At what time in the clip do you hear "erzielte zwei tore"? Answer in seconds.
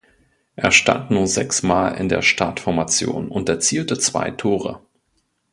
3.49-4.81